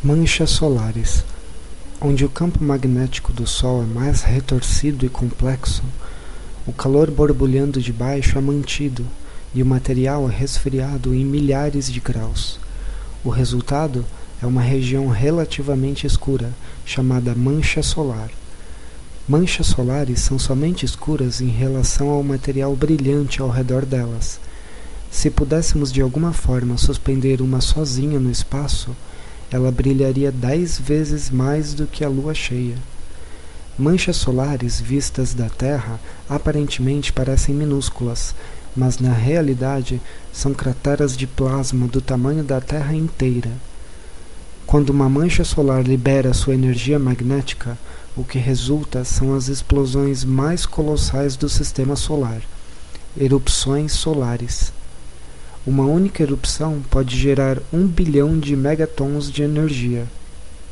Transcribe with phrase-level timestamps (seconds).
[0.00, 1.24] Manchas solares.
[2.00, 5.82] Onde o campo magnético do Sol é mais retorcido e complexo,
[6.64, 9.04] o calor borbulhando de baixo é mantido
[9.52, 12.60] e o material é resfriado em milhares de graus.
[13.24, 14.04] O resultado
[14.40, 16.52] é uma região relativamente escura,
[16.86, 18.30] chamada mancha solar.
[19.28, 24.38] Manchas solares são somente escuras em relação ao material brilhante ao redor delas.
[25.10, 28.94] Se pudéssemos de alguma forma suspender uma sozinha no espaço,
[29.50, 32.76] ela brilharia dez vezes mais do que a lua cheia.
[33.78, 38.34] Manchas solares vistas da Terra aparentemente parecem minúsculas,
[38.76, 40.00] mas na realidade
[40.32, 43.50] são crateras de plasma do tamanho da Terra inteira.
[44.66, 47.78] Quando uma mancha solar libera sua energia magnética,
[48.16, 52.42] o que resulta são as explosões mais colossais do sistema solar
[53.20, 54.72] erupções solares.
[55.68, 60.06] Uma única erupção pode gerar um bilhão de megatons de energia.